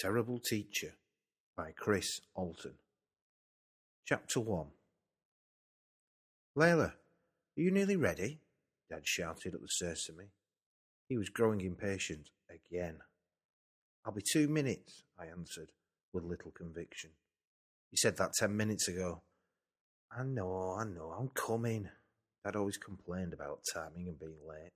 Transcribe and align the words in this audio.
Terrible 0.00 0.38
Teacher 0.38 0.94
by 1.54 1.72
Chris 1.76 2.22
Alton. 2.34 2.72
Chapter 4.06 4.40
1 4.40 4.68
Layla, 6.56 6.92
are 6.92 6.94
you 7.54 7.70
nearly 7.70 7.96
ready? 7.96 8.40
Dad 8.88 9.02
shouted 9.04 9.54
at 9.54 9.60
the 9.60 9.68
stairs 9.68 10.04
to 10.04 10.14
me. 10.14 10.30
He 11.10 11.18
was 11.18 11.28
growing 11.28 11.60
impatient 11.60 12.30
again. 12.48 13.00
I'll 14.06 14.14
be 14.14 14.22
two 14.22 14.48
minutes, 14.48 15.02
I 15.18 15.26
answered 15.26 15.70
with 16.14 16.24
little 16.24 16.50
conviction. 16.50 17.10
You 17.90 17.98
said 17.98 18.16
that 18.16 18.32
ten 18.32 18.56
minutes 18.56 18.88
ago. 18.88 19.20
I 20.10 20.22
know, 20.22 20.76
I 20.78 20.84
know, 20.84 21.14
I'm 21.18 21.28
coming. 21.28 21.90
Dad 22.42 22.56
always 22.56 22.78
complained 22.78 23.34
about 23.34 23.64
timing 23.74 24.08
and 24.08 24.18
being 24.18 24.38
late. 24.48 24.70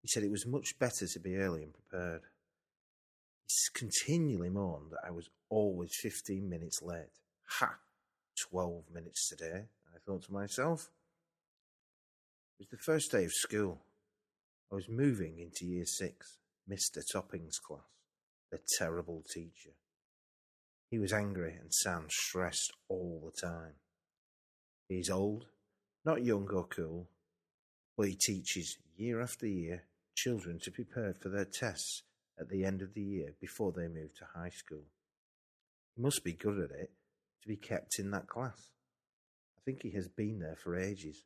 He 0.00 0.08
said 0.08 0.24
it 0.24 0.32
was 0.32 0.46
much 0.46 0.80
better 0.80 1.06
to 1.06 1.20
be 1.20 1.36
early 1.36 1.62
and 1.62 1.72
prepared. 1.72 2.22
Continually 3.74 4.50
moaned 4.50 4.92
that 4.92 5.06
I 5.06 5.10
was 5.10 5.28
always 5.48 5.94
15 5.94 6.48
minutes 6.48 6.82
late. 6.82 7.20
Ha! 7.58 7.76
12 8.50 8.84
minutes 8.92 9.28
today, 9.28 9.66
I 9.94 9.98
thought 10.04 10.24
to 10.24 10.32
myself. 10.32 10.90
It 12.58 12.62
was 12.62 12.68
the 12.70 12.84
first 12.84 13.12
day 13.12 13.24
of 13.24 13.32
school. 13.32 13.82
I 14.70 14.74
was 14.74 14.88
moving 14.88 15.38
into 15.38 15.66
year 15.66 15.84
six, 15.84 16.38
Mr. 16.70 17.02
Topping's 17.06 17.58
class, 17.58 17.80
the 18.50 18.58
terrible 18.78 19.22
teacher. 19.28 19.72
He 20.90 20.98
was 20.98 21.12
angry 21.12 21.54
and 21.60 21.72
sound 21.72 22.10
stressed 22.10 22.72
all 22.88 23.22
the 23.24 23.40
time. 23.46 23.74
He's 24.88 25.10
old, 25.10 25.46
not 26.04 26.24
young 26.24 26.48
or 26.50 26.64
cool, 26.64 27.08
but 27.96 28.08
he 28.08 28.14
teaches 28.14 28.78
year 28.96 29.20
after 29.20 29.46
year 29.46 29.84
children 30.14 30.58
to 30.60 30.70
prepare 30.70 31.14
for 31.14 31.28
their 31.28 31.44
tests 31.44 32.02
at 32.38 32.48
the 32.48 32.64
end 32.64 32.82
of 32.82 32.94
the 32.94 33.02
year 33.02 33.34
before 33.40 33.72
they 33.72 33.88
move 33.88 34.14
to 34.14 34.26
high 34.34 34.50
school. 34.50 34.84
He 35.94 36.02
must 36.02 36.24
be 36.24 36.32
good 36.32 36.58
at 36.58 36.70
it 36.70 36.90
to 37.42 37.48
be 37.48 37.56
kept 37.56 37.98
in 37.98 38.10
that 38.10 38.28
class. 38.28 38.70
I 39.58 39.60
think 39.64 39.82
he 39.82 39.92
has 39.92 40.08
been 40.08 40.40
there 40.40 40.56
for 40.62 40.76
ages, 40.76 41.24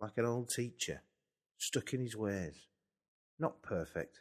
like 0.00 0.16
an 0.16 0.26
old 0.26 0.50
teacher, 0.50 1.02
stuck 1.58 1.94
in 1.94 2.00
his 2.00 2.16
ways. 2.16 2.66
Not 3.38 3.62
perfect, 3.62 4.18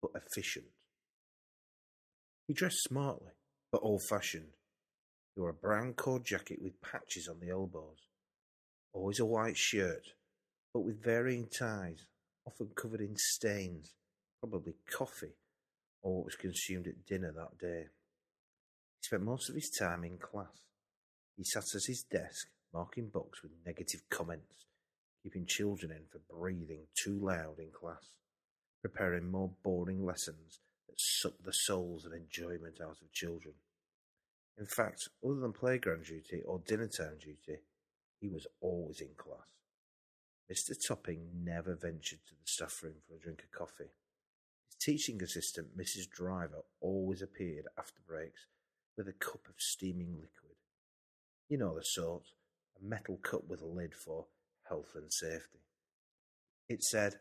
but 0.00 0.12
efficient. 0.14 0.66
He 2.46 2.54
dressed 2.54 2.82
smartly, 2.82 3.32
but 3.70 3.82
old 3.82 4.02
fashioned. 4.02 4.56
He 5.34 5.40
wore 5.40 5.50
a 5.50 5.54
brown 5.54 5.94
cord 5.94 6.24
jacket 6.24 6.60
with 6.60 6.80
patches 6.82 7.28
on 7.28 7.40
the 7.40 7.50
elbows, 7.50 8.08
always 8.92 9.20
a 9.20 9.24
white 9.24 9.56
shirt, 9.56 10.08
but 10.74 10.80
with 10.80 11.02
varying 11.02 11.46
ties 11.46 12.06
often 12.46 12.70
covered 12.74 13.00
in 13.00 13.16
stains, 13.16 13.94
probably 14.42 14.74
coffee, 14.90 15.36
or 16.02 16.16
what 16.16 16.24
was 16.24 16.34
consumed 16.34 16.88
at 16.88 17.06
dinner 17.06 17.32
that 17.32 17.58
day. 17.58 17.84
He 19.00 19.04
spent 19.06 19.22
most 19.22 19.48
of 19.48 19.54
his 19.54 19.70
time 19.70 20.02
in 20.02 20.18
class. 20.18 20.62
He 21.36 21.44
sat 21.44 21.74
at 21.74 21.84
his 21.84 22.02
desk, 22.02 22.48
marking 22.74 23.08
books 23.08 23.42
with 23.42 23.52
negative 23.64 24.02
comments, 24.10 24.66
keeping 25.22 25.46
children 25.46 25.92
in 25.92 26.02
for 26.10 26.18
breathing 26.36 26.80
too 26.94 27.18
loud 27.22 27.58
in 27.58 27.70
class, 27.70 28.10
preparing 28.80 29.30
more 29.30 29.50
boring 29.62 30.04
lessons 30.04 30.58
that 30.88 30.98
sucked 30.98 31.44
the 31.44 31.52
souls 31.52 32.04
and 32.04 32.12
enjoyment 32.12 32.80
out 32.82 32.98
of 33.00 33.12
children. 33.12 33.54
In 34.58 34.66
fact, 34.66 35.08
other 35.24 35.36
than 35.36 35.52
playground 35.52 36.04
duty 36.04 36.42
or 36.44 36.60
dinner 36.66 36.88
time 36.88 37.18
duty, 37.20 37.60
he 38.20 38.28
was 38.28 38.46
always 38.60 39.00
in 39.00 39.10
class. 39.16 39.38
Mr. 40.52 40.74
Topping 40.86 41.28
never 41.44 41.76
ventured 41.76 42.18
to 42.26 42.34
the 42.34 42.44
staff 42.44 42.82
room 42.82 42.94
for 43.08 43.14
a 43.14 43.18
drink 43.18 43.42
of 43.42 43.58
coffee. 43.58 43.90
Teaching 44.82 45.22
assistant, 45.22 45.78
Mrs. 45.78 46.10
Driver, 46.10 46.64
always 46.80 47.22
appeared 47.22 47.66
after 47.78 48.00
breaks 48.04 48.46
with 48.96 49.06
a 49.06 49.12
cup 49.12 49.46
of 49.48 49.54
steaming 49.56 50.14
liquid. 50.14 50.56
You 51.48 51.58
know 51.58 51.76
the 51.76 51.84
sort, 51.84 52.24
a 52.80 52.84
metal 52.84 53.16
cup 53.18 53.46
with 53.46 53.62
a 53.62 53.66
lid 53.66 53.94
for 53.94 54.26
health 54.68 54.96
and 54.96 55.12
safety. 55.12 55.60
It 56.68 56.82
said, 56.82 57.20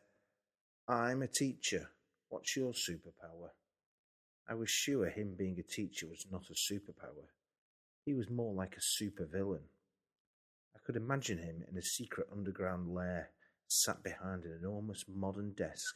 I'm 0.88 1.22
a 1.22 1.28
teacher. 1.28 1.92
What's 2.30 2.58
your 2.58 2.74
superpower? 2.74 3.52
I 4.50 4.56
was 4.56 4.72
sure 4.72 5.08
him 5.08 5.36
being 5.38 5.60
a 5.60 5.72
teacher 5.72 6.08
was 6.08 6.26
not 6.32 6.50
a 6.50 6.54
superpower. 6.54 7.30
He 8.04 8.16
was 8.16 8.28
more 8.28 8.56
like 8.56 8.76
a 8.76 8.80
supervillain. 8.80 9.68
I 10.76 10.80
could 10.84 10.96
imagine 10.96 11.38
him 11.38 11.64
in 11.72 11.78
a 11.78 11.84
secret 11.84 12.26
underground 12.32 12.96
lair, 12.96 13.30
sat 13.68 14.02
behind 14.02 14.46
an 14.46 14.58
enormous 14.60 15.06
modern 15.08 15.52
desk 15.52 15.96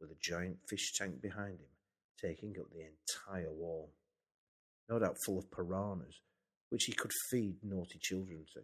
with 0.00 0.10
a 0.10 0.16
giant 0.20 0.58
fish 0.68 0.92
tank 0.92 1.20
behind 1.20 1.60
him, 1.60 1.72
taking 2.20 2.56
up 2.58 2.66
the 2.70 2.84
entire 2.84 3.52
wall. 3.52 3.90
No 4.88 4.98
doubt 4.98 5.16
full 5.24 5.38
of 5.38 5.50
piranhas, 5.50 6.20
which 6.70 6.84
he 6.84 6.92
could 6.92 7.12
feed 7.30 7.56
naughty 7.62 7.98
children 8.00 8.44
to. 8.54 8.60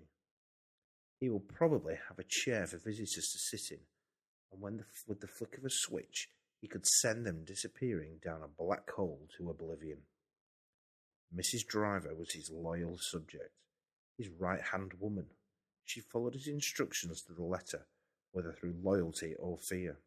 He 1.21 1.29
will 1.29 1.41
probably 1.41 1.95
have 2.09 2.19
a 2.19 2.25
chair 2.29 2.67
for 2.67 2.79
visitors 2.79 3.31
to 3.33 3.57
sit 3.57 3.77
in, 3.77 3.85
and 4.53 4.61
when 4.61 4.77
the, 4.79 4.85
with 5.07 5.21
the 5.21 5.27
flick 5.27 5.57
of 5.59 5.65
a 5.65 5.71
switch, 5.71 6.29
he 6.61 6.69
could 6.69 6.87
send 6.87 7.27
them 7.27 7.45
disappearing 7.45 8.21
down 8.25 8.43
a 8.43 8.63
black 8.63 8.91
hole 8.91 9.29
to 9.37 9.51
oblivion. 9.51 9.99
Mrs. 11.35 11.67
Driver 11.67 12.15
was 12.15 12.33
his 12.33 12.51
loyal 12.53 12.99
subject, 12.99 13.53
his 14.19 14.29
right 14.29 14.61
hand 14.61 14.93
woman, 15.01 15.27
she 15.85 16.01
followed 16.01 16.35
his 16.35 16.47
instructions 16.47 17.23
to 17.23 17.35
the 17.35 17.43
letter, 17.43 17.87
whether 18.31 18.53
through 18.53 18.77
loyalty 18.83 19.35
or 19.35 19.59
fear. 19.59 19.99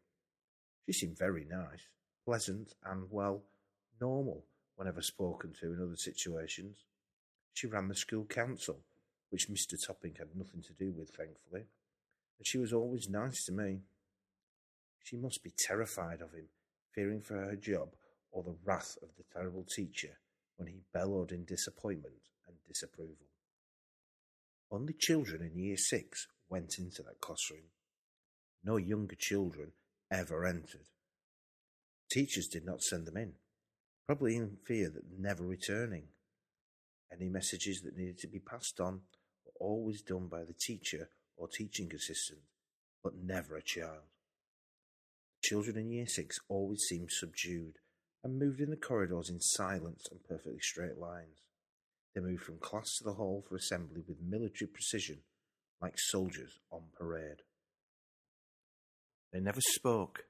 She 0.86 0.92
seemed 0.92 1.18
very 1.18 1.44
nice, 1.44 1.88
pleasant, 2.24 2.74
and, 2.84 3.10
well, 3.10 3.42
normal 4.00 4.44
whenever 4.76 5.02
spoken 5.02 5.52
to 5.60 5.72
in 5.72 5.82
other 5.82 5.96
situations. 5.96 6.84
She 7.54 7.66
ran 7.66 7.88
the 7.88 7.94
school 7.94 8.24
council, 8.24 8.80
which 9.30 9.48
Mr. 9.48 9.74
Topping 9.84 10.14
had 10.18 10.36
nothing 10.36 10.62
to 10.62 10.72
do 10.72 10.92
with, 10.92 11.10
thankfully, 11.10 11.64
and 12.38 12.46
she 12.46 12.58
was 12.58 12.72
always 12.72 13.08
nice 13.08 13.44
to 13.46 13.52
me. 13.52 13.80
She 15.02 15.16
must 15.16 15.42
be 15.42 15.52
terrified 15.56 16.20
of 16.20 16.32
him, 16.32 16.48
fearing 16.92 17.20
for 17.20 17.34
her 17.34 17.56
job 17.56 17.88
or 18.30 18.42
the 18.42 18.56
wrath 18.64 18.96
of 19.02 19.08
the 19.16 19.24
terrible 19.32 19.64
teacher 19.64 20.18
when 20.56 20.68
he 20.68 20.82
bellowed 20.92 21.32
in 21.32 21.44
disappointment 21.44 22.28
and 22.46 22.56
disapproval. 22.68 23.26
Only 24.70 24.92
children 24.92 25.42
in 25.42 25.58
Year 25.58 25.76
Six 25.76 26.28
went 26.48 26.78
into 26.78 27.02
that 27.02 27.20
classroom. 27.20 27.70
No 28.64 28.76
younger 28.76 29.14
children 29.14 29.72
ever 30.10 30.44
entered. 30.44 30.88
Teachers 32.10 32.48
did 32.48 32.64
not 32.64 32.82
send 32.82 33.06
them 33.06 33.16
in, 33.16 33.32
probably 34.06 34.36
in 34.36 34.58
fear 34.64 34.88
that 34.88 35.18
never 35.18 35.44
returning. 35.44 36.04
Any 37.12 37.28
messages 37.28 37.82
that 37.82 37.96
needed 37.96 38.18
to 38.18 38.28
be 38.28 38.38
passed 38.38 38.80
on 38.80 39.00
were 39.44 39.52
always 39.58 40.02
done 40.02 40.28
by 40.28 40.44
the 40.44 40.52
teacher 40.52 41.10
or 41.36 41.48
teaching 41.48 41.92
assistant, 41.94 42.40
but 43.02 43.16
never 43.16 43.56
a 43.56 43.62
child. 43.62 44.04
Children 45.42 45.76
in 45.76 45.90
Year 45.90 46.06
Six 46.06 46.40
always 46.48 46.82
seemed 46.82 47.10
subdued 47.10 47.78
and 48.24 48.38
moved 48.38 48.60
in 48.60 48.70
the 48.70 48.76
corridors 48.76 49.30
in 49.30 49.40
silence 49.40 50.08
and 50.10 50.24
perfectly 50.24 50.58
straight 50.60 50.98
lines. 50.98 51.42
They 52.14 52.20
moved 52.20 52.42
from 52.42 52.58
class 52.58 52.98
to 52.98 53.04
the 53.04 53.12
hall 53.14 53.44
for 53.48 53.56
assembly 53.56 54.02
with 54.08 54.16
military 54.20 54.68
precision, 54.68 55.18
like 55.80 55.98
soldiers 55.98 56.58
on 56.70 56.84
parade. 56.98 57.42
They 59.32 59.40
never 59.40 59.60
spoke. 59.60 60.24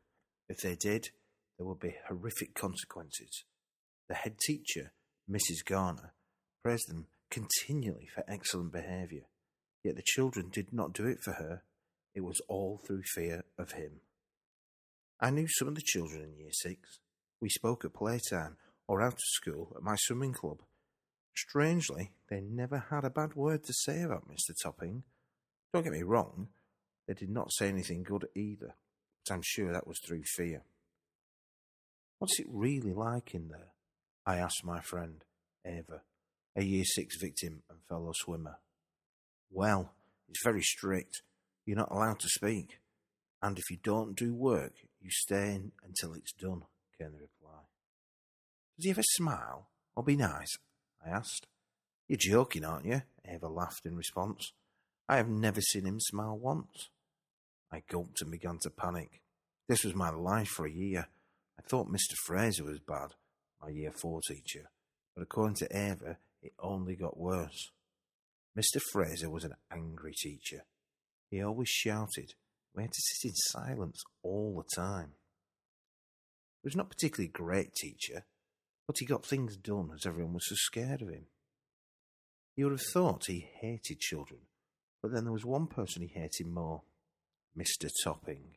If 0.49 0.59
they 0.59 0.75
did, 0.75 1.09
there 1.59 1.67
would 1.67 1.81
be 1.81 1.97
horrific 2.09 2.55
consequences. 2.55 3.45
The 4.09 4.15
head 4.15 4.39
teacher, 4.39 4.93
Mrs. 5.31 5.65
Garner, 5.67 6.12
praised 6.62 6.89
them 6.89 7.06
continually 7.31 8.09
for 8.15 8.25
excellent 8.29 8.73
behaviour, 8.73 9.27
yet 9.83 9.97
the 9.97 10.03
children 10.05 10.51
did 10.53 10.73
not 10.73 10.93
do 10.93 11.06
it 11.06 11.19
for 11.23 11.33
her. 11.33 11.62
It 12.15 12.23
was 12.23 12.41
all 12.49 12.81
through 12.87 13.03
fear 13.15 13.45
of 13.59 13.73
him. 13.73 14.01
I 15.20 15.31
knew 15.31 15.47
some 15.49 15.69
of 15.69 15.75
the 15.75 15.82
children 15.85 16.23
in 16.23 16.37
Year 16.37 16.50
Six. 16.53 16.99
We 17.41 17.49
spoke 17.49 17.85
at 17.85 17.94
playtime 17.94 18.56
or 18.87 19.03
out 19.03 19.15
of 19.15 19.19
school 19.20 19.73
at 19.76 19.82
my 19.82 19.97
swimming 19.97 20.32
club. 20.32 20.59
Strangely, 21.35 22.12
they 22.31 22.41
never 22.41 22.87
had 22.91 23.05
a 23.05 23.11
bad 23.11 23.35
word 23.35 23.65
to 23.65 23.73
say 23.73 24.03
about 24.03 24.29
Mr. 24.29 24.55
Topping. 24.62 25.03
Don't 25.73 25.82
get 25.82 25.93
me 25.93 26.03
wrong, 26.03 26.49
they 27.06 27.15
did 27.15 27.31
not 27.31 27.53
say 27.53 27.69
anything 27.69 28.03
good 28.03 28.26
either, 28.35 28.75
I'm 29.31 29.43
sure 29.44 29.73
that 29.73 29.87
was 29.87 29.99
through 30.06 30.23
fear. 30.25 30.62
What's 32.19 32.40
it 32.40 32.46
really 32.49 32.93
like 32.93 33.34
in 33.34 33.49
there? 33.49 33.73
I 34.25 34.37
asked 34.37 34.64
my 34.64 34.81
friend, 34.81 35.25
Ava, 35.64 36.02
a 36.56 36.64
Year 36.64 36.84
Six 36.84 37.17
victim 37.20 37.62
and 37.69 37.78
fellow 37.88 38.12
swimmer. 38.14 38.58
Well, 39.50 39.93
it's 40.28 40.43
very 40.43 40.62
strict. 40.62 41.23
You're 41.64 41.76
not 41.76 41.93
allowed 41.93 42.20
to 42.20 42.28
speak. 42.28 42.78
And 43.43 43.58
if 43.58 43.70
you 43.70 43.78
don't 43.82 44.17
do 44.17 44.34
work, 44.34 44.73
you 45.00 45.11
stay 45.11 45.55
in 45.55 45.72
until 45.84 46.14
it's 46.14 46.32
done, 46.32 46.62
came 46.99 47.12
the 47.12 47.19
reply. 47.19 47.61
Does 48.76 48.84
he 48.84 48.90
ever 48.90 49.02
smile 49.02 49.69
or 49.94 50.02
be 50.02 50.17
nice? 50.17 50.56
I 51.05 51.11
asked. 51.11 51.46
You're 52.08 52.19
joking, 52.19 52.64
aren't 52.64 52.87
you? 52.87 53.02
Ava 53.29 53.49
laughed 53.49 53.84
in 53.84 53.96
response. 53.96 54.52
I 55.08 55.17
have 55.17 55.29
never 55.29 55.61
seen 55.61 55.84
him 55.84 56.00
smile 56.00 56.37
once. 56.37 56.90
I 57.73 57.83
gulped 57.89 58.23
and 58.23 58.31
began 58.31 58.59
to 58.63 58.71
panic. 58.71 59.23
This 59.69 59.85
was 59.85 59.95
my 59.95 60.11
life 60.11 60.49
for 60.49 60.67
a 60.67 60.73
year. 60.73 61.09
I 61.59 61.63
thought 61.63 61.89
Mr. 61.91 62.15
Fraser 62.25 62.65
was 62.65 62.79
bad, 62.79 63.15
my 63.61 63.71
year 63.71 63.91
four 63.91 64.21
teacher, 64.29 64.71
but 65.15 65.23
according 65.23 65.57
to 65.57 65.77
Ava, 65.77 66.19
it 66.43 66.53
only 66.61 66.95
got 66.95 67.19
worse. 67.19 67.71
Mr. 68.57 68.81
Fraser 68.93 69.29
was 69.29 69.45
an 69.45 69.55
angry 69.71 70.15
teacher. 70.15 70.65
He 71.31 71.43
always 71.43 71.69
shouted. 71.69 72.35
We 72.75 72.83
had 72.83 72.93
to 72.93 73.03
sit 73.03 73.31
in 73.31 73.35
silence 73.35 74.03
all 74.23 74.57
the 74.57 74.77
time. 74.77 75.13
He 76.63 76.67
was 76.67 76.77
not 76.77 76.91
particularly 76.91 77.29
great 77.29 77.75
teacher, 77.75 78.25
but 78.87 78.99
he 78.99 79.07
got 79.07 79.27
things 79.27 79.57
done 79.57 79.91
as 79.95 80.07
everyone 80.07 80.35
was 80.35 80.49
so 80.49 80.55
scared 80.57 81.03
of 81.03 81.09
him. 81.09 81.27
You 82.55 82.67
would 82.67 82.79
have 82.79 82.87
thought 82.93 83.27
he 83.27 83.49
hated 83.61 84.01
children, 84.01 84.41
but 85.03 85.13
then 85.13 85.25
there 85.25 85.33
was 85.33 85.45
one 85.45 85.67
person 85.67 86.03
he 86.03 86.09
hated 86.09 86.47
more 86.47 86.83
Mr. 87.58 87.88
Topping. 88.05 88.56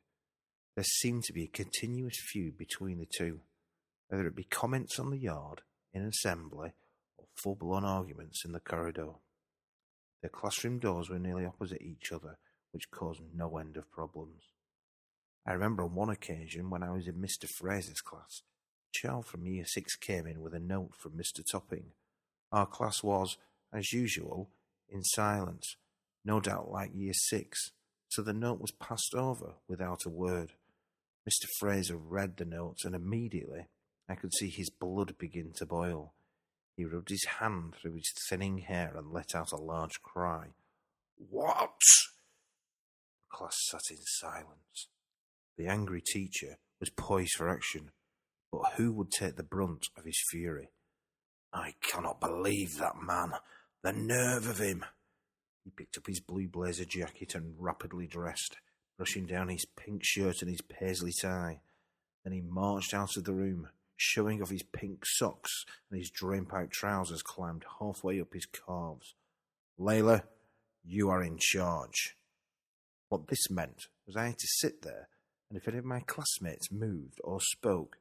There 0.76 0.84
seemed 0.84 1.24
to 1.24 1.34
be 1.34 1.44
a 1.44 1.48
continuous 1.48 2.18
feud 2.32 2.58
between 2.58 3.00
the 3.00 3.06
two, 3.06 3.40
whether 4.10 4.28
it 4.28 4.36
be 4.36 4.44
comments 4.44 5.00
on 5.00 5.10
the 5.10 5.18
yard, 5.18 5.62
in 5.94 6.04
assembly, 6.04 6.74
or 7.18 7.26
full 7.36 7.56
blown 7.56 7.86
arguments 7.86 8.44
in 8.44 8.52
the 8.52 8.60
corridor. 8.60 9.14
Their 10.22 10.30
classroom 10.30 10.80
doors 10.80 11.10
were 11.10 11.18
nearly 11.18 11.46
opposite 11.46 11.82
each 11.82 12.12
other, 12.12 12.38
which 12.72 12.92
caused 12.92 13.22
no 13.34 13.58
end 13.58 13.78
of 13.78 13.90
problems. 13.90 14.44
I 15.48 15.54
remember 15.54 15.84
on 15.84 15.96
one 15.96 16.10
occasion 16.10 16.70
when 16.70 16.84
I 16.84 16.92
was 16.92 17.08
in 17.08 17.16
Mr. 17.16 17.48
Fraser's 17.58 18.02
class, 18.02 18.42
a 18.94 18.98
child 19.00 19.26
from 19.26 19.48
year 19.48 19.64
six 19.66 19.96
came 19.96 20.28
in 20.28 20.42
with 20.42 20.54
a 20.54 20.60
note 20.60 20.92
from 20.98 21.14
Mr. 21.14 21.42
Topping. 21.50 21.92
Our 22.52 22.66
class 22.66 23.02
was, 23.02 23.38
as 23.74 23.94
usual, 23.94 24.50
in 24.90 25.04
silence, 25.04 25.78
no 26.26 26.42
doubt 26.42 26.70
like 26.70 26.92
year 26.94 27.14
six, 27.14 27.72
so 28.10 28.22
the 28.22 28.34
note 28.34 28.60
was 28.60 28.72
passed 28.72 29.14
over 29.14 29.54
without 29.68 30.06
a 30.06 30.10
word. 30.10 30.54
Mr. 31.30 31.48
Fraser 31.60 31.96
read 31.96 32.38
the 32.38 32.46
note, 32.46 32.80
and 32.84 32.96
immediately 32.96 33.68
I 34.10 34.16
could 34.16 34.34
see 34.34 34.50
his 34.50 34.70
blood 34.70 35.16
begin 35.20 35.54
to 35.58 35.66
boil. 35.66 36.14
He 36.76 36.86
rubbed 36.86 37.10
his 37.10 37.26
hand 37.40 37.76
through 37.76 37.96
his 37.96 38.12
thinning 38.30 38.60
hair 38.60 38.94
and 38.96 39.12
let 39.12 39.36
out 39.36 39.52
a 39.52 39.58
large 39.58 40.02
cry. 40.02 40.48
What? 41.30 41.78
The 43.30 43.38
class 43.38 43.58
sat 43.70 43.92
in 43.92 43.98
silence. 44.02 44.88
The 45.58 45.68
angry 45.68 46.02
teacher 46.02 46.58
was 46.80 46.90
poised 46.90 47.34
for 47.38 47.50
action, 47.50 47.92
but 48.52 48.74
who 48.78 48.92
would 48.94 49.12
take 49.12 49.36
the 49.36 49.44
brunt 49.44 49.88
of 49.98 50.06
his 50.06 50.24
fury? 50.32 50.70
I 51.54 51.74
cannot 51.82 52.22
believe 52.22 52.78
that 52.78 52.96
man. 53.02 53.34
The 53.84 53.94
nerve 53.94 54.48
of 54.48 54.60
him! 54.60 54.86
He 55.70 55.84
picked 55.84 56.00
up 56.00 56.08
his 56.08 56.20
blue 56.20 56.48
blazer 56.48 56.84
jacket 56.84 57.36
and 57.36 57.54
rapidly 57.60 58.08
dressed, 58.08 58.58
brushing 58.98 59.28
down 59.28 59.50
his 59.50 59.66
pink 59.66 60.02
shirt 60.04 60.42
and 60.42 60.50
his 60.50 60.62
paisley 60.62 61.12
tie. 61.12 61.62
Then 62.24 62.34
he 62.34 62.42
marched 62.42 62.92
out 62.92 63.16
of 63.16 63.26
the 63.26 63.36
room, 63.36 63.70
showing 63.96 64.42
off 64.42 64.50
his 64.50 64.64
pink 64.64 65.04
socks 65.06 65.66
and 65.92 66.00
his 66.00 66.10
drainpipe 66.10 66.72
trousers 66.72 67.22
climbed 67.22 67.66
halfway 67.80 68.20
up 68.20 68.34
his 68.34 68.48
calves. 68.48 69.14
Layla, 69.80 70.24
you 70.84 71.12
are 71.12 71.22
in 71.22 71.38
charge. 71.38 72.16
What 73.10 73.28
this 73.28 73.52
meant 73.52 73.90
was 74.08 74.16
I 74.16 74.26
had 74.26 74.40
to 74.40 74.48
sit 74.48 74.82
there, 74.82 75.08
and 75.52 75.60
if 75.60 75.68
any 75.68 75.78
of 75.78 75.86
my 75.86 76.00
classmates 76.00 76.72
moved 76.72 77.22
or 77.24 77.40
spoke, 77.42 77.98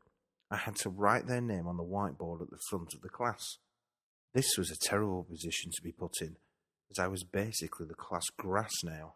I 0.50 0.56
had 0.56 0.76
to 0.76 0.88
write 0.88 1.26
their 1.26 1.42
name 1.42 1.66
on 1.66 1.76
the 1.76 1.84
whiteboard 1.84 2.40
at 2.40 2.48
the 2.48 2.60
front 2.70 2.94
of 2.94 3.02
the 3.02 3.10
class. 3.10 3.58
This 4.32 4.56
was 4.56 4.70
a 4.70 4.88
terrible 4.88 5.24
position 5.24 5.70
to 5.72 5.82
be 5.82 5.92
put 5.92 6.22
in, 6.22 6.36
as 6.90 6.98
I 6.98 7.08
was 7.08 7.24
basically 7.24 7.86
the 7.86 7.94
class 7.94 8.26
grass 8.36 8.72
now. 8.82 9.14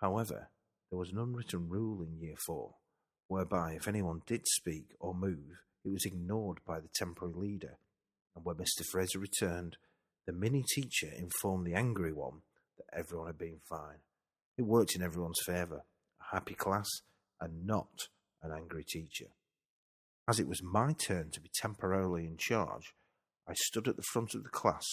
However, 0.00 0.50
there 0.90 0.98
was 0.98 1.10
an 1.10 1.18
unwritten 1.18 1.68
rule 1.68 2.02
in 2.02 2.18
Year 2.18 2.36
4, 2.46 2.74
whereby 3.28 3.72
if 3.72 3.88
anyone 3.88 4.22
did 4.26 4.46
speak 4.46 4.94
or 5.00 5.14
move, 5.14 5.62
it 5.84 5.90
was 5.90 6.04
ignored 6.04 6.58
by 6.66 6.80
the 6.80 6.90
temporary 6.94 7.34
leader, 7.34 7.78
and 8.34 8.44
when 8.44 8.56
Mr. 8.56 8.84
Fraser 8.84 9.18
returned, 9.18 9.76
the 10.26 10.32
mini 10.32 10.62
teacher 10.74 11.10
informed 11.16 11.66
the 11.66 11.74
angry 11.74 12.12
one 12.12 12.42
that 12.76 12.86
everyone 12.96 13.26
had 13.26 13.38
been 13.38 13.60
fine. 13.68 13.98
It 14.56 14.62
worked 14.62 14.94
in 14.94 15.02
everyone's 15.02 15.40
favour 15.44 15.84
a 16.20 16.34
happy 16.34 16.54
class 16.54 16.88
and 17.40 17.66
not 17.66 18.08
an 18.42 18.52
angry 18.52 18.84
teacher. 18.84 19.28
As 20.28 20.38
it 20.38 20.46
was 20.46 20.62
my 20.62 20.92
turn 20.92 21.30
to 21.32 21.40
be 21.40 21.50
temporarily 21.52 22.26
in 22.26 22.36
charge, 22.36 22.94
I 23.48 23.54
stood 23.54 23.88
at 23.88 23.96
the 23.96 24.04
front 24.12 24.34
of 24.34 24.44
the 24.44 24.50
class, 24.50 24.84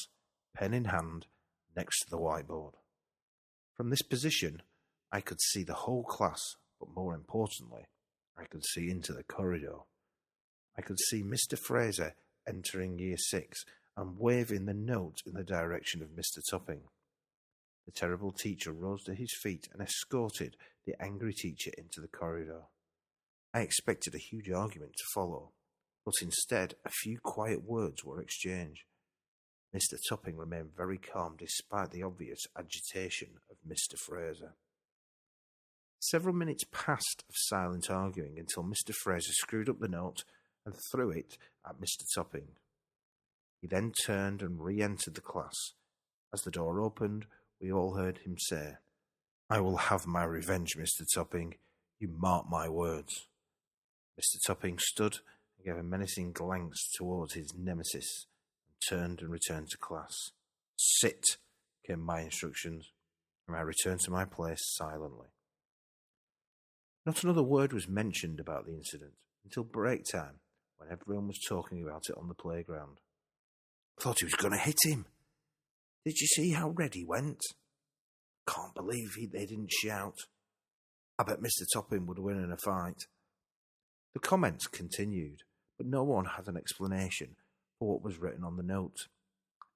pen 0.56 0.74
in 0.74 0.86
hand, 0.86 1.28
next 1.80 2.02
to 2.02 2.10
the 2.10 2.18
whiteboard. 2.18 2.74
From 3.78 3.90
this 3.90 4.02
position, 4.02 4.62
I 5.14 5.22
could 5.22 5.40
see 5.40 5.64
the 5.64 5.82
whole 5.86 6.04
class, 6.04 6.42
but 6.78 6.94
more 6.94 7.16
importantly, 7.16 7.86
I 8.38 8.44
could 8.44 8.66
see 8.66 8.90
into 8.90 9.14
the 9.14 9.24
corridor. 9.24 9.78
I 10.78 10.82
could 10.82 11.00
see 11.00 11.24
Mr. 11.24 11.58
Fraser 11.58 12.16
entering 12.46 13.00
year 13.00 13.16
six 13.18 13.64
and 13.96 14.20
waving 14.20 14.66
the 14.66 14.74
note 14.74 15.20
in 15.26 15.36
the 15.36 15.44
direction 15.44 16.02
of 16.02 16.10
Mr. 16.10 16.42
Topping. 16.52 16.82
The 17.86 17.94
terrible 17.94 18.34
teacher 18.34 18.74
rose 18.74 19.04
to 19.04 19.16
his 19.16 19.34
feet 19.42 19.70
and 19.72 19.82
escorted 19.82 20.58
the 20.86 21.02
angry 21.02 21.34
teacher 21.34 21.72
into 21.78 22.02
the 22.02 22.10
corridor. 22.10 22.64
I 23.54 23.62
expected 23.62 24.16
a 24.16 24.26
huge 24.30 24.50
argument 24.50 24.96
to 24.98 25.04
follow, 25.14 25.54
but 26.04 26.16
instead 26.22 26.76
a 26.84 26.90
few 26.90 27.20
quiet 27.24 27.64
words 27.64 28.04
were 28.04 28.22
exchanged. 28.22 28.84
Mr. 29.76 30.00
Topping 30.08 30.36
remained 30.36 30.76
very 30.76 30.98
calm 30.98 31.36
despite 31.38 31.92
the 31.92 32.02
obvious 32.02 32.48
agitation 32.58 33.30
of 33.52 33.58
Mr. 33.68 33.98
Fraser. 33.98 34.54
Several 36.00 36.34
minutes 36.34 36.64
passed 36.72 37.24
of 37.30 37.36
silent 37.36 37.92
arguing 37.92 38.40
until 38.40 38.64
Mr. 38.64 38.94
Fraser 39.04 39.34
screwed 39.34 39.70
up 39.70 39.80
the 39.80 39.88
note 39.88 40.24
and 40.66 40.74
threw 40.92 41.12
it 41.12 41.38
at 41.68 41.80
Mr. 41.80 42.04
Topping. 42.16 42.48
He 43.62 43.68
then 43.68 43.92
turned 44.06 44.42
and 44.42 44.60
re 44.64 44.82
entered 44.82 45.16
the 45.16 45.22
class. 45.22 45.74
As 46.34 46.42
the 46.42 46.52
door 46.52 46.80
opened, 46.80 47.26
we 47.62 47.72
all 47.72 47.96
heard 47.96 48.20
him 48.20 48.38
say, 48.40 48.78
I 49.50 49.60
will 49.60 49.78
have 49.78 50.08
my 50.08 50.24
revenge, 50.24 50.78
Mr. 50.78 51.06
Topping. 51.14 51.56
You 52.00 52.08
mark 52.08 52.46
my 52.50 52.70
words. 52.70 53.28
Mr. 54.20 54.38
Topping 54.46 54.80
stood 54.80 55.18
and 55.58 55.66
gave 55.66 55.76
a 55.76 55.84
menacing 55.84 56.32
glance 56.32 56.90
towards 56.96 57.34
his 57.34 57.54
nemesis 57.58 58.26
turned 58.88 59.22
and 59.22 59.32
returned 59.32 59.70
to 59.70 59.78
class. 59.78 60.32
Sit, 60.76 61.38
came 61.86 62.02
my 62.02 62.22
instructions, 62.22 62.92
and 63.48 63.56
I 63.56 63.62
returned 63.62 64.02
to 64.02 64.12
my 64.12 64.26
place 64.26 64.62
silently. 64.62 65.28
Not 67.06 67.24
another 67.24 67.44
word 67.44 67.74
was 67.74 67.88
mentioned 67.88 68.40
about 68.40 68.66
the 68.66 68.74
incident 68.74 69.14
until 69.44 69.64
break 69.64 70.06
time, 70.06 70.40
when 70.78 70.92
everyone 70.92 71.28
was 71.28 71.40
talking 71.48 71.82
about 71.82 72.04
it 72.10 72.16
on 72.18 72.28
the 72.28 72.36
playground. 72.36 73.00
Thought 74.00 74.20
he 74.20 74.26
was 74.26 74.36
going 74.36 74.54
to 74.54 74.60
hit 74.60 74.78
him. 74.84 75.06
Did 76.06 76.20
you 76.20 76.28
see 76.28 76.52
how 76.52 76.70
red 76.70 76.94
he 76.94 77.04
went? 77.04 77.42
Can't 78.48 78.74
believe 78.74 79.14
he, 79.16 79.26
they 79.26 79.46
didn't 79.46 79.72
shout. 79.72 80.16
I 81.18 81.24
bet 81.24 81.42
Mr. 81.42 81.66
Topping 81.74 82.06
would 82.06 82.20
win 82.20 82.42
in 82.42 82.52
a 82.52 82.58
fight. 82.58 83.04
The 84.14 84.20
comments 84.20 84.68
continued, 84.68 85.40
but 85.78 85.88
no 85.88 86.04
one 86.04 86.26
had 86.26 86.48
an 86.48 86.58
explanation 86.58 87.36
for 87.80 87.88
what 87.88 88.04
was 88.04 88.20
written 88.20 88.44
on 88.44 88.58
the 88.58 88.64
note. 88.64 89.08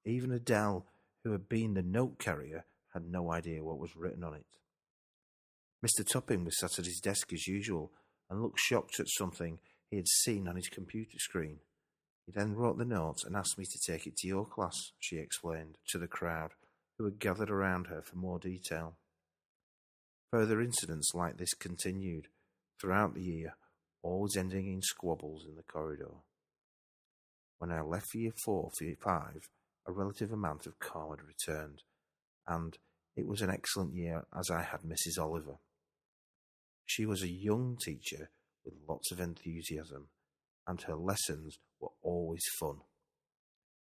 Even 0.06 0.32
Adele, 0.32 0.86
who 1.24 1.32
had 1.32 1.48
been 1.48 1.74
the 1.74 1.82
note 1.82 2.20
carrier, 2.20 2.66
had 2.94 3.10
no 3.10 3.32
idea 3.32 3.64
what 3.64 3.80
was 3.80 3.96
written 3.96 4.24
on 4.24 4.36
it. 4.36 4.46
Mr. 5.84 6.06
Topping 6.06 6.46
was 6.46 6.60
sat 6.60 6.78
at 6.78 6.86
his 6.86 7.00
desk 7.02 7.34
as 7.34 7.48
usual 7.48 7.92
and 8.30 8.42
looked 8.42 8.60
shocked 8.60 9.00
at 9.00 9.08
something 9.10 9.60
he 9.90 9.98
had 9.98 10.08
seen 10.08 10.48
on 10.48 10.56
his 10.56 10.68
computer 10.68 11.18
screen. 11.18 11.60
He 12.26 12.32
then 12.32 12.56
wrote 12.56 12.78
the 12.78 12.86
note 12.86 13.24
and 13.26 13.36
asked 13.36 13.58
me 13.58 13.66
to 13.66 13.92
take 13.92 14.08
it 14.08 14.16
to 14.18 14.28
your 14.28 14.46
class, 14.46 14.92
she 15.00 15.18
explained 15.18 15.78
to 15.90 15.98
the 15.98 16.08
crowd, 16.08 16.52
who 16.98 17.06
had 17.06 17.20
gathered 17.20 17.50
around 17.50 17.88
her 17.88 18.02
for 18.02 18.16
more 18.16 18.40
detail. 18.40 18.96
Further 20.32 20.62
incidents 20.62 21.12
like 21.14 21.38
this 21.38 21.54
continued 21.54 22.28
throughout 22.80 23.14
the 23.14 23.22
year, 23.22 23.56
always 24.02 24.38
ending 24.38 24.72
in 24.72 24.82
squabbles 24.82 25.46
in 25.48 25.56
the 25.56 25.64
corridor. 25.64 26.12
When 27.58 27.72
I 27.72 27.82
left 27.82 28.14
year 28.14 28.34
four 28.44 28.72
for 28.78 28.84
year 28.84 28.98
five, 29.02 29.50
a 29.88 29.92
relative 29.92 30.32
amount 30.32 30.66
of 30.66 30.80
calm 30.80 31.12
had 31.12 31.26
returned, 31.26 31.84
and 32.48 32.78
it 33.16 33.28
was 33.28 33.42
an 33.42 33.50
excellent 33.50 33.94
year 33.94 34.26
as 34.38 34.50
I 34.50 34.64
had 34.64 34.82
Mrs. 34.82 35.22
Oliver. 35.22 35.58
She 36.86 37.06
was 37.06 37.22
a 37.22 37.30
young 37.30 37.78
teacher 37.78 38.30
with 38.66 38.76
lots 38.88 39.12
of 39.12 39.20
enthusiasm, 39.20 40.10
and 40.68 40.82
her 40.82 40.96
lessons 40.96 41.58
were 41.80 41.92
always 42.02 42.46
fun. 42.60 42.78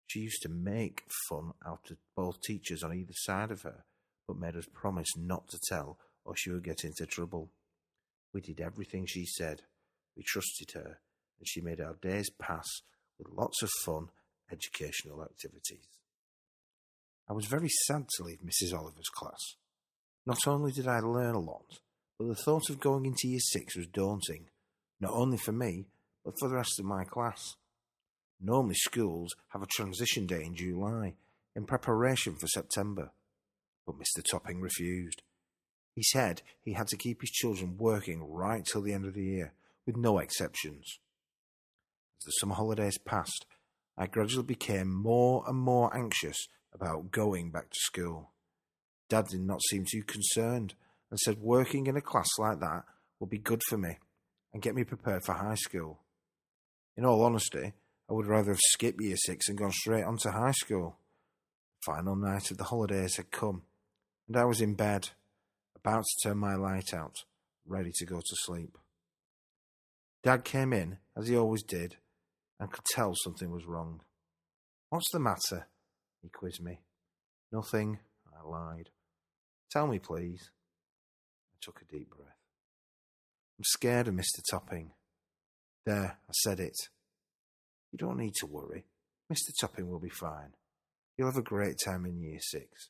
She 0.07 0.19
used 0.19 0.41
to 0.43 0.49
make 0.49 1.03
fun 1.29 1.53
out 1.65 1.89
of 1.89 1.97
both 2.15 2.41
teachers 2.41 2.83
on 2.83 2.93
either 2.93 3.13
side 3.13 3.51
of 3.51 3.61
her, 3.63 3.85
but 4.27 4.37
made 4.37 4.55
us 4.55 4.67
promise 4.71 5.17
not 5.17 5.47
to 5.49 5.59
tell 5.69 5.97
or 6.25 6.35
she 6.35 6.49
would 6.49 6.63
get 6.63 6.83
into 6.83 7.05
trouble. 7.05 7.51
We 8.33 8.41
did 8.41 8.61
everything 8.61 9.05
she 9.05 9.25
said. 9.25 9.61
We 10.15 10.23
trusted 10.23 10.71
her, 10.71 10.99
and 11.39 11.47
she 11.47 11.61
made 11.61 11.81
our 11.81 11.95
days 12.01 12.29
pass 12.29 12.81
with 13.17 13.27
lots 13.35 13.61
of 13.61 13.69
fun 13.85 14.09
educational 14.51 15.23
activities. 15.23 15.87
I 17.29 17.33
was 17.33 17.45
very 17.45 17.69
sad 17.87 18.07
to 18.17 18.23
leave 18.23 18.39
Mrs. 18.39 18.77
Oliver's 18.77 19.09
class. 19.13 19.55
Not 20.25 20.47
only 20.47 20.71
did 20.71 20.87
I 20.87 20.99
learn 20.99 21.35
a 21.35 21.39
lot, 21.39 21.79
but 22.17 22.27
the 22.27 22.35
thought 22.35 22.69
of 22.69 22.79
going 22.79 23.05
into 23.05 23.27
year 23.27 23.39
six 23.39 23.75
was 23.75 23.87
daunting, 23.87 24.45
not 24.99 25.11
only 25.13 25.37
for 25.37 25.51
me, 25.51 25.87
but 26.23 26.35
for 26.39 26.47
the 26.47 26.55
rest 26.55 26.79
of 26.79 26.85
my 26.85 27.03
class. 27.03 27.55
Normally, 28.39 28.75
schools 28.75 29.35
have 29.49 29.61
a 29.61 29.67
transition 29.67 30.25
day 30.25 30.43
in 30.43 30.55
July 30.55 31.15
in 31.55 31.65
preparation 31.65 32.35
for 32.35 32.47
September. 32.47 33.11
But 33.85 33.95
Mr. 33.95 34.23
Topping 34.23 34.61
refused. 34.61 35.21
He 35.95 36.03
said 36.03 36.41
he 36.61 36.73
had 36.73 36.87
to 36.87 36.97
keep 36.97 37.21
his 37.21 37.29
children 37.29 37.77
working 37.77 38.23
right 38.23 38.65
till 38.65 38.81
the 38.81 38.93
end 38.93 39.05
of 39.05 39.13
the 39.13 39.23
year, 39.23 39.53
with 39.85 39.95
no 39.95 40.19
exceptions. 40.19 40.99
The 42.25 42.31
summer 42.31 42.55
holidays 42.55 42.97
passed, 42.97 43.45
I 43.97 44.07
gradually 44.07 44.45
became 44.45 44.93
more 44.93 45.43
and 45.47 45.57
more 45.57 45.95
anxious 45.95 46.47
about 46.73 47.11
going 47.11 47.51
back 47.51 47.69
to 47.69 47.79
school. 47.79 48.31
Dad 49.09 49.27
did 49.27 49.41
not 49.41 49.61
seem 49.69 49.85
too 49.85 50.03
concerned 50.03 50.73
and 51.11 51.19
said 51.19 51.37
working 51.39 51.87
in 51.87 51.97
a 51.97 52.01
class 52.01 52.29
like 52.39 52.59
that 52.61 52.85
would 53.19 53.29
be 53.29 53.37
good 53.37 53.61
for 53.67 53.77
me 53.77 53.97
and 54.53 54.61
get 54.61 54.73
me 54.73 54.83
prepared 54.83 55.23
for 55.25 55.33
high 55.33 55.55
school. 55.55 55.99
In 56.95 57.05
all 57.05 57.23
honesty, 57.23 57.73
I 58.09 58.13
would 58.13 58.27
rather 58.27 58.51
have 58.51 58.59
skipped 58.59 59.01
year 59.01 59.17
six 59.17 59.49
and 59.49 59.57
gone 59.57 59.71
straight 59.71 60.03
on 60.03 60.17
to 60.19 60.31
high 60.31 60.51
school. 60.51 60.97
The 61.81 61.93
final 61.93 62.15
night 62.15 62.51
of 62.51 62.57
the 62.57 62.65
holidays 62.65 63.17
had 63.17 63.31
come, 63.31 63.63
and 64.27 64.37
I 64.37 64.45
was 64.45 64.61
in 64.61 64.75
bed, 64.75 65.09
about 65.75 66.03
to 66.03 66.29
turn 66.29 66.37
my 66.37 66.55
light 66.55 66.93
out, 66.93 67.25
ready 67.65 67.91
to 67.95 68.05
go 68.05 68.19
to 68.19 68.35
sleep. 68.35 68.77
Dad 70.23 70.43
came 70.45 70.71
in, 70.71 70.97
as 71.17 71.27
he 71.27 71.35
always 71.35 71.63
did, 71.63 71.97
and 72.59 72.71
could 72.71 72.85
tell 72.85 73.13
something 73.15 73.51
was 73.51 73.65
wrong. 73.65 74.01
What's 74.89 75.11
the 75.11 75.19
matter? 75.19 75.67
He 76.21 76.29
quizzed 76.29 76.63
me. 76.63 76.81
Nothing, 77.51 77.99
I 78.27 78.47
lied. 78.47 78.89
Tell 79.71 79.87
me, 79.87 79.99
please. 79.99 80.51
I 81.53 81.57
took 81.61 81.81
a 81.81 81.91
deep 81.91 82.09
breath. 82.09 82.37
I'm 83.57 83.63
scared 83.63 84.07
of 84.07 84.15
Mr. 84.15 84.41
Topping. 84.49 84.91
There, 85.85 86.17
I 86.27 86.31
said 86.43 86.59
it. 86.59 86.75
You 87.91 87.97
don't 87.97 88.17
need 88.17 88.33
to 88.35 88.47
worry. 88.47 88.85
Mr. 89.31 89.51
Topping 89.59 89.89
will 89.89 89.99
be 89.99 90.09
fine. 90.09 90.53
You'll 91.17 91.29
have 91.29 91.37
a 91.37 91.43
great 91.43 91.77
time 91.83 92.05
in 92.05 92.21
year 92.21 92.39
six. 92.39 92.89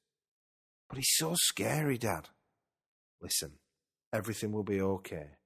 But 0.90 0.98
he's 0.98 1.12
so 1.16 1.34
scary, 1.36 1.98
Dad. 1.98 2.30
Listen, 3.22 3.54
everything 4.14 4.52
will 4.52 4.64
be 4.64 4.82
okay. 4.82 5.38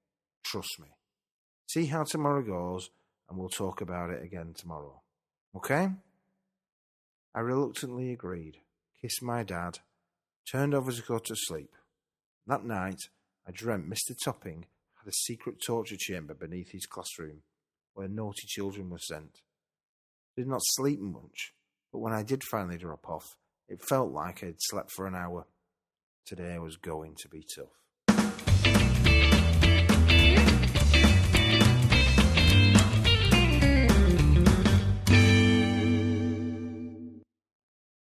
Trust 0.43 0.79
me. 0.79 0.89
See 1.69 1.85
how 1.85 2.03
tomorrow 2.03 2.41
goes, 2.41 2.89
and 3.29 3.37
we'll 3.37 3.49
talk 3.49 3.81
about 3.81 4.09
it 4.09 4.23
again 4.23 4.53
tomorrow. 4.55 5.01
Okay? 5.55 5.89
I 7.35 7.39
reluctantly 7.39 8.11
agreed, 8.11 8.57
kissed 9.01 9.21
my 9.21 9.43
dad, 9.43 9.79
turned 10.49 10.73
over 10.73 10.91
to 10.91 11.01
go 11.01 11.19
to 11.19 11.35
sleep. 11.35 11.71
That 12.47 12.65
night, 12.65 12.99
I 13.47 13.51
dreamt 13.51 13.89
Mr. 13.89 14.15
Topping 14.23 14.65
had 14.95 15.09
a 15.09 15.13
secret 15.13 15.57
torture 15.65 15.97
chamber 15.97 16.33
beneath 16.33 16.71
his 16.71 16.85
classroom 16.85 17.41
where 17.93 18.07
naughty 18.07 18.45
children 18.45 18.89
were 18.89 18.99
sent. 18.99 19.41
I 20.35 20.41
did 20.41 20.47
not 20.47 20.61
sleep 20.63 20.99
much, 20.99 21.53
but 21.91 21.99
when 21.99 22.13
I 22.13 22.23
did 22.23 22.43
finally 22.51 22.77
drop 22.77 23.09
off, 23.09 23.25
it 23.67 23.81
felt 23.87 24.11
like 24.11 24.43
I 24.43 24.47
had 24.47 24.55
slept 24.59 24.91
for 24.91 25.07
an 25.07 25.15
hour. 25.15 25.45
Today 26.25 26.57
was 26.59 26.75
going 26.77 27.15
to 27.19 27.29
be 27.29 27.43
tough. 27.55 27.86